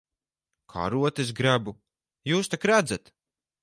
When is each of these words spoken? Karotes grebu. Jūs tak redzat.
Karotes 0.75 1.31
grebu. 1.41 1.77
Jūs 2.35 2.53
tak 2.55 2.71
redzat. 2.75 3.19